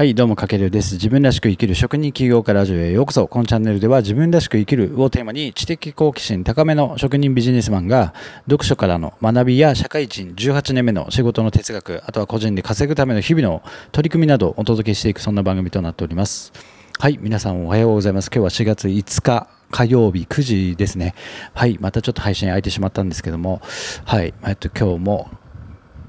[0.00, 0.94] はい、どうも、かけるです。
[0.94, 3.28] 自分らしく生きる職人起業家ラジオへようこそ。
[3.28, 8.14] このチャンネルでは自分らしく生きるをテーマに知的好奇心高めの職人ビジネスマンが
[8.46, 16.54] 読書からの学びや社会人18年目の仕事の哲学、あとは個人で稼ぐための日々の取り組みなどをお届けしていくそんな番組となっております。
[16.98, 18.30] はい、皆さんおはようございます。
[18.34, 19.48] 今日は4月5日。
[19.70, 21.14] 火曜日9時ですね。
[21.52, 23.60] はい、またちょっと配信空いてしまったんですけども、
[24.04, 25.30] はい、えっと、今日も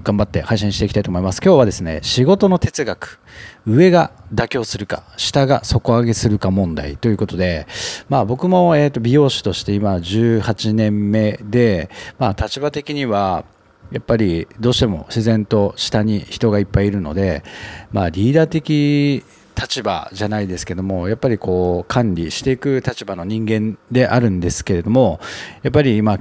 [0.02, 1.42] 頑張って配信していきたいと思います。
[1.44, 3.20] 今日はですね、仕事の哲学、
[3.66, 7.68] 上が妥協するか、下が底上げするか問題ということで、
[8.10, 13.46] まあ僕も、えー、と美容師として今18年目で、まあ立場的には、
[13.92, 17.44] やっぱりどうしても自然と下に人がいっぱいいるので、
[17.92, 19.24] まあリーダー的
[19.62, 25.20] 立場じゃないですけどもやっぱりこう管理していく立場の人間であるんですけれども
[25.62, 26.20] やっぱり今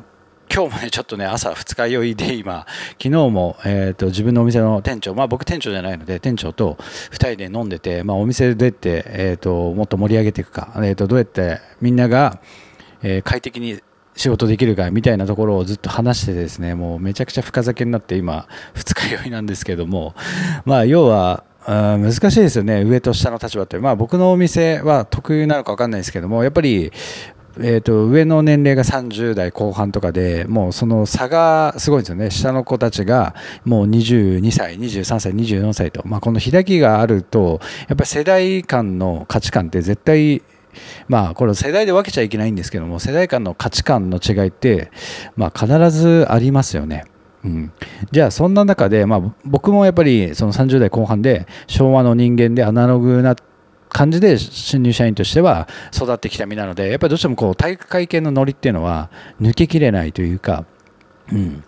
[0.53, 2.67] 今日もね、ちょっとね、朝二日酔いで今、
[3.01, 6.77] 昨日も、えーと、自分のお店の店長、まあ僕店長じゃないので、店長と
[7.13, 12.41] 2人で飲んでて、まあお店でどうやって、えーと、もっと盛り上げていくか、えーと、どうやってみんなが、
[13.01, 13.81] え、快適に
[14.17, 20.17] 仕事できるかみたいなところをずっと話してですね、もうめちゃくちゃ深酒になって今、二日酔いなんですけども、
[20.65, 26.91] まあ要は、あ難しいですよね、上と下の立場って、まあ、僕のお店は特有なのか分かんないですけども、やっぱり
[27.63, 32.31] えーと、上の年齢が30代後半とかでもうその差がすごいんですよね。
[32.31, 40.43] 下の子たちがもう22歳23歳24歳と、まあ、この開きがあるとやっぱり世代間の価値観って絶対
[41.09, 44.91] まあこれ世代で分けちゃいけないんですけども世代間の価値観の違いって、
[45.37, 47.05] まあ、必ずありますよね。
[47.43, 47.73] うん、
[48.13, 53.35] じゃあそんな中で、まあ、僕もやっぱりその30代後半で昭和の人間でアナログな
[53.91, 59.11] 感じで新入社員としては育ってきた身なのでやっぱりどうしてもこう体育会系のノリっていうのは
[59.41, 60.65] 抜けきれないというか、
[61.33, 61.65] うん、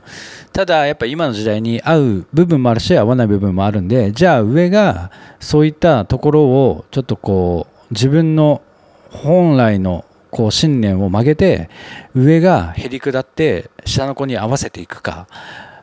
[0.53, 8.63] ただやっぱ今の時代に合う部分もあるし合わない部分もあるんでじゃあ上がそういったところをちょっとこう自分の
[9.11, 11.69] 本来のこう信念を曲げて
[12.15, 15.27] 上がへり下って下の子に合わせていくか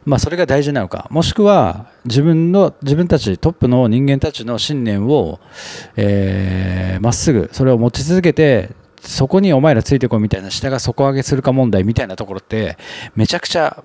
[0.05, 5.47] まあ、それが大事なのかもしくは自分の自分たちトップの人間たちの信念をま、
[5.97, 8.71] えー、っすぐそれを持ち続けて
[9.01, 12.77] そこにお前らついてこいみたいな下が底上げするか問題みたいなところって
[13.15, 13.83] めちゃくちゃ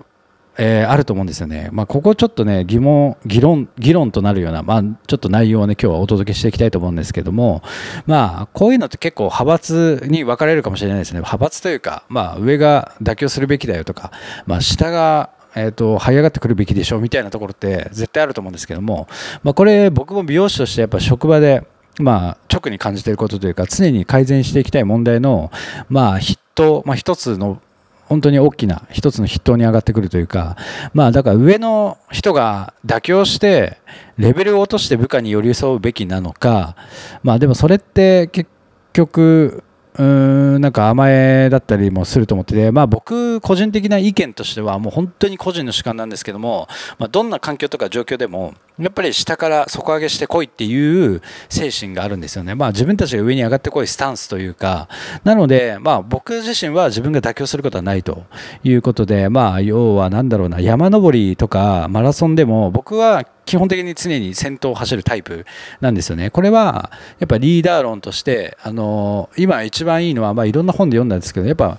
[0.57, 1.69] えー、あると思うんですよね。
[1.71, 7.61] まあ、ここちょっとね、疑問、議論、議論となるような、まあ、ちょっと内容をね、今日はお届けしていきたいと思うんですけども、
[8.05, 11.19] まあ、こういうのって結構派閥に分かれるかもしれないですね。
[11.19, 14.11] 派閥というか、まあ、上が妥協するべきだよとか、
[14.45, 19.07] まあ、下がえーと、這い上がってくるべきでしょうみたいなところって絶対あると思うんですけども、
[19.43, 21.65] まあ、これ僕も美容師としてやっぱ職場で、
[21.99, 25.51] まあ、直に感じていることというか常に改善していきたい問題の、
[25.89, 27.61] まあ、筆頭、まあ、一つの
[28.05, 30.57] 本当に大きな一つの筆頭に上がってくるというか、
[30.93, 33.79] まあだから上の人が妥協して
[34.17, 36.75] レベルを落として部下に寄り添うべきなのか、
[37.23, 38.49] まあでもそれって結
[38.93, 39.63] 局
[39.97, 46.67] うんなんか甘えだったりもすると思ってて、まあ、僕個人的な意見としてはもう本当に個人の主観なんですけども、
[46.99, 54.89] まあ、どんな環境とか状況でもやっぱり下から底上げしてこいっていう精神があるんですよね、まあ、自分たちが上に上がってこいスタンスというか。
[55.23, 58.23] なので、まあ、僕自身は自分が妥協することはないと
[58.63, 65.45] いうことで、まあ、要は何だろうな山登りとかマラソンでも僕は基本的に常に先頭を走るタイプ
[65.81, 66.29] なんですよね。
[66.29, 71.77] これはやっぱリーダー論としてあの今一番いいのは、まあ、いろんな本で読んだんですけどやっぱ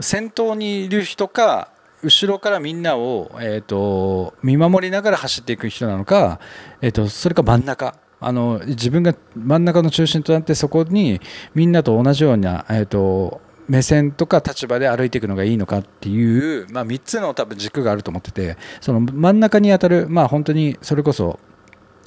[0.00, 1.70] 先頭にいる人か
[2.02, 6.40] 後ろからみんなを、えーと、見守りながら走っていく人なのか、
[6.80, 11.20] えーと、それか真ん中あの自分が真ん中の中心となってそこに
[11.54, 13.40] みんなと同じような、えーと
[13.70, 21.38] 目線とか立場で歩いていくのがいいのかっていう、まあ、3つの多分軸があると思っててその真ん中に当たる、まあ、本当にそれこそ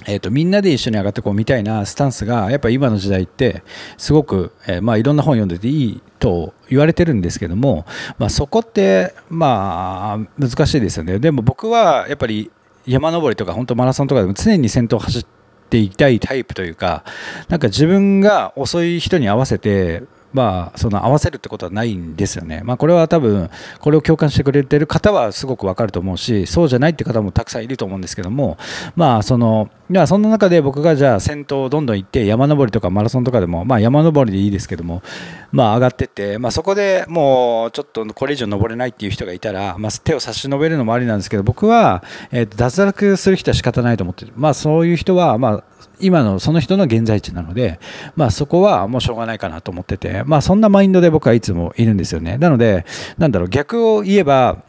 [0.06, 3.64] えーと、みんなで一緒に上がってこうみたいなスタンスがやっぱ今の時代って
[3.98, 7.86] すごく、えー、まあ、いろんな本読んでていいと言われてるんですけども、
[8.18, 11.20] まあ、そこってまあ難しいですよね。
[11.20, 12.52] でも僕はやっぱり
[12.86, 15.26] 山登りとか本当マラソンとかでも常に先頭を走っ
[15.70, 17.06] ていきたいタイプというか
[17.48, 23.50] なんか自分が遅い人に合わせてまあ、その合わせるってことはないんですよね、まあ、これは多分
[23.80, 28.58] これを共感してくれてる方はすごく分かると思うしそうじゃないって方もたくさんいると思うんですけども、
[28.96, 35.04] まあ、そのいやそんな中で僕がじゃあ先頭をどんどん行って山登りとかマラソンとかでも、まあ、山登りでいいですけども、
[35.52, 45.64] まあ、上がってって、まあ、そこでもうちょっとこれ以上登れないっていう人がいたら、まあ、手を差し伸べるのもありなんですけど僕は、えー、と脱落する人は仕方ないと思ってる、まあ、そういう人は、まあ、
[46.00, 47.80] 今のその人の現在地なので、
[48.16, 52.86] まあ、そこはもうしょうがないかなと思ってて、まあ、そんなマインドで僕はいつもいるんですよねなので
[53.18, 54.64] なんだろう逆を言えば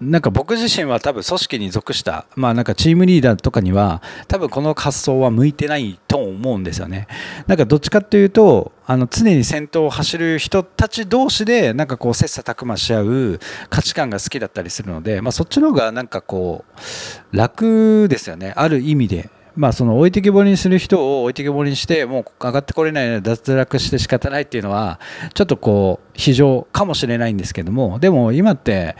[0.00, 7.06] なんか僕自身は多分組織に属した、まあなんかチームリーダーとかには多分この発想は向いてないと思うんですよね。
[7.46, 16.64] なんかどっちかっていうと、あの常に先頭を走る人たち同士でなんかこう切磋琢磨し合う価値観が好きだったりするので、まあそっちの方がなんかこ
[17.32, 18.54] う楽ですよね。
[18.56, 19.28] ある意味で。
[19.60, 24.98] まあ、その置いてけぼりにする人を置いてけぼりにしてもう上がってこれないので脱落して仕方ないっていうのは
[25.34, 28.96] ちょっとこう非常かもしれないんですけどもでも今って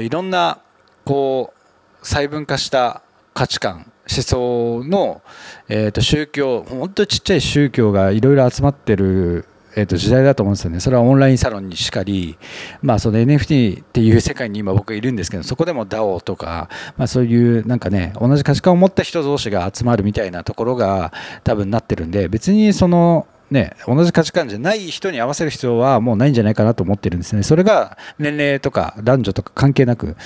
[0.00, 0.58] いろんな
[1.04, 3.02] こう細分化した
[3.34, 5.22] 価値観思想の、
[5.68, 9.44] えー、と宗教本当にちっちゃい宗教がいろいろ集まってる
[9.78, 10.80] えー、と時代だと思うんですよね。
[10.80, 12.36] それはオンラインサロンにしかり、
[12.82, 21.12] まあ、その NFT っていう世界に今僕いるんですけど、そこでも DAO とか、まあ、そういうなんかね、同じ価値観を持った人同士が集まるみたいなところが
[21.44, 27.42] 多分なってるんで、別にその、ね、同じ価値観じゃない人に合わせる必要はもうないんじゃないかなと思ってるんですね。
[27.42, 30.16] それが年齢とか男女とか関係なく。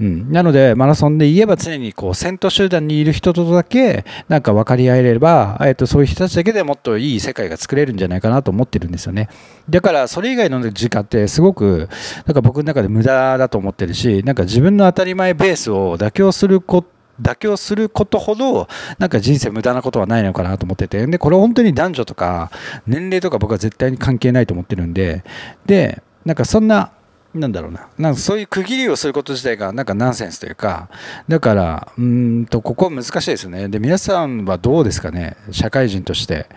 [0.00, 9.28] うん、なので、マラソンで言えば常にこう先頭集団にいる人とだけなんか分かり合えれば、えっと、そういう人たちだけでもっといい世界が作れるんじゃないかなと思ってるんですよね。
[9.68, 11.88] だから、それ以外の時間ってすごく
[12.26, 18.68] なんか僕の中で無駄だと思ってるし、なんか自分の当たり前ベースを妥協すること妥協することほど
[18.98, 21.06] なんか人生無駄なことはないのかなと思ってて。
[21.06, 22.50] でこれ本当に男女とか
[22.86, 25.24] 年齢とか僕は絶対に関係ないと思ってるんで。
[25.66, 26.92] でなんかそんな
[27.34, 27.88] なんだろうな。
[27.96, 30.88] なんかそういう区切りをすること自体がなんかナンセンスというか。
[31.28, 33.68] だからうんとここは難しいですよね。
[33.68, 35.36] で皆さんはどうですかね。
[35.50, 36.48] 社会人として。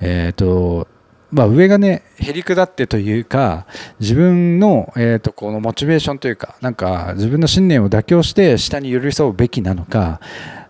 [0.00, 0.88] えっ、ー、と
[1.36, 3.66] まあ、上がねへりくだってというか
[4.00, 10.18] 自分の,、えー、とこのモチベーションというかなんか自分の信念を妥協して下に寄り添うべきなのか、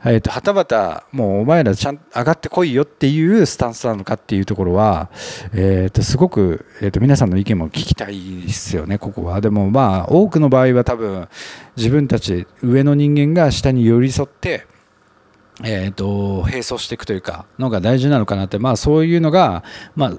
[0.05, 5.09] えー、とはたまたもうお前らちゃんと上がってこいよっていうスタンスなのかっていうところは、
[5.55, 9.41] えー、とすごく、えー、と皆さんの意見も聞きたいですよねここは。
[9.41, 11.29] でもまあ多くの場合は多分
[11.77, 14.67] 自分たち上の人間が下に寄り添って
[15.65, 19.65] えーと、並走していくというかのが大事なのかなって、まあ、そういうのが、
[19.95, 20.13] まあ、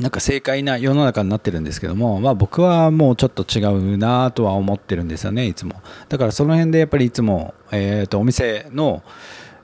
[0.00, 5.82] なんか正解な世の中になってるんですけども、まあ、僕はもうちょっと違うなとは思ってるんですよねいつも。
[6.08, 9.02] だからその辺でやっぱりいつも、えー、とお店の、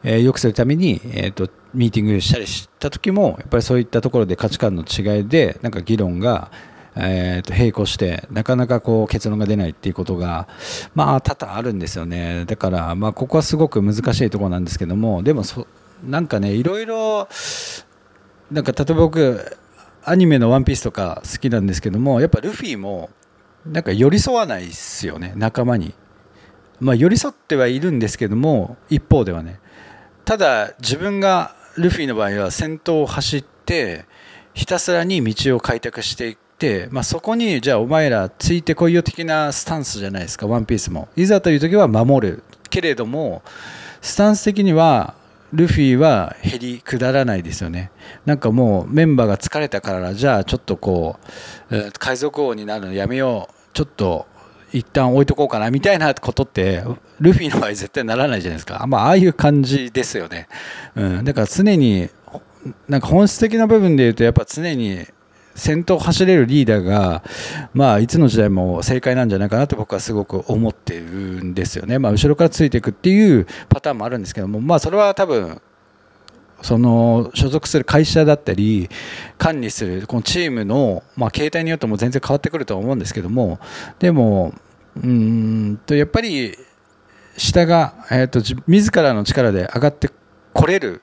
[0.04, 6.50] えー、良くするために、えー、とミーティングしたりした時もやっぱりそういったところで価値観の違いでなんか議論が
[7.00, 10.48] えー、と並行してなかなかこう結論が出ないっていうことが
[10.96, 12.44] まあ多々あるんですよね。
[12.46, 15.68] だからまあここはすごく難しいところなんですけどもでもそ
[16.04, 17.28] なんかねいろいろ
[18.50, 19.56] なんか例えば僕
[20.08, 23.10] アニメの「ワンピースとか好きなんですけどもやっぱルフィも
[23.66, 25.94] なんか寄り添わないですよね仲間に。
[26.80, 29.58] まあ、寄り添ってはいるんですけども一方ではね。
[30.24, 34.04] ただ自分がルフィの場合は先頭を走って
[34.54, 41.08] ひたすらに道を開拓していって、まあ、そこにじゃあお前らついてこいよ的なスタンスじゃないですかワンピースも。
[41.16, 42.42] いざという時は守る。
[42.70, 43.42] けれども
[44.00, 45.14] スタンス的には
[45.52, 47.90] ルフィは減り下らないですよね。
[48.26, 51.18] なんかもうメンバーが疲れたからじゃあちょっとこ
[51.70, 54.26] う海賊王になるのやめようちょっと
[54.72, 56.84] 一旦置いとこうかなみたいなことって
[57.20, 58.86] ルフィの場合絶対ならないじゃないですか。
[58.86, 60.48] まあああいう感じですよね。
[60.94, 62.10] うん、だから常に
[62.88, 65.06] なんか本質的な部分で言うとやっぱ常に
[65.58, 67.22] 先頭を走れるリーダーが、
[67.74, 71.04] まあ、いつの時代も正解なんじゃないかなと僕はすごく思ってる
[71.42, 75.60] んですよね、まあ、後ろからついていくっていうパターンもあるんですけども、まあ、それは多分
[76.62, 78.88] その所属する会社だったり
[79.36, 83.60] 管理するこのチームの、まあ、形態によっても全然変わってくるとは思うんですけども
[83.98, 84.54] でも
[84.96, 86.56] うんとやっぱり
[87.36, 90.10] 下が、えーと、と自らの力で上がって
[90.58, 91.02] 来れる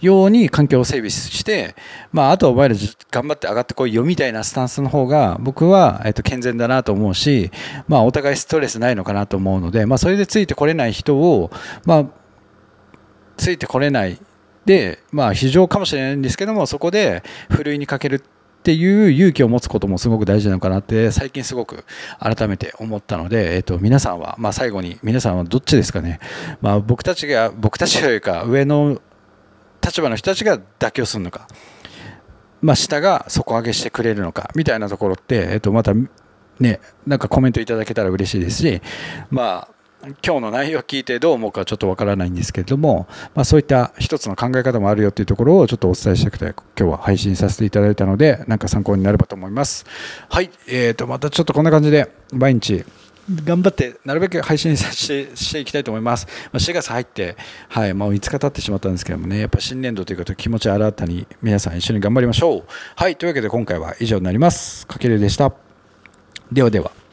[0.00, 1.76] ように環境を整備して、
[2.10, 2.74] まあ、あとはお前ら
[3.12, 7.52] 頑張って上がってこいよみたいなスタンスの方が僕は、えっと、健全だなと思うし、
[7.86, 11.52] まあ、お互いストレスないのかなと思うので、まあ、それでついてこれない人を、
[11.84, 12.06] まあ、
[13.36, 14.18] ついてこれない。
[14.64, 18.35] で、まあ、非常かもしれないんですけどもそこでふるいにかけるって
[18.66, 21.84] ていう勇気を持つこともすごく大事なのかなって最近すごく
[22.18, 26.18] 改めて思ったので、えっと、皆さんは、まあ、最後に皆さんはどっちですかね、
[26.60, 29.00] まあ、僕たちが僕たちというか上の
[29.84, 31.46] 立場の人たちが妥協するのか、
[32.60, 35.92] まあ、下が底上げしてくれるのかみたいなところって、えっと、また
[36.58, 38.82] ねなんかコメントいただけたら嬉しいですし
[39.30, 46.44] まあ今日の内容を聞いてどう思うかちょっとわからないんですけれども、まあ、そういった一つの考え方もあるよというところをちょっとお伝えしたくて
[46.78, 49.84] 今日は配信させていただいたのでなんか参考になればと思います
[50.28, 52.84] はい、えー、とまたちょっとこんな感じで毎日
[53.28, 56.28] 頑張ってなるべく配信させてしていきたいと思います。
[56.52, 57.36] ま、4月入って、
[57.68, 62.64] はい、もう5日経ってしまったんですけどもね、やっぱ新年度ということで気持ち新たに皆さん一緒に頑張りましょう。
[62.94, 64.86] はい、というわけで今回は以上になります。
[64.86, 65.52] かけるでした。
[66.52, 67.05] ではでは。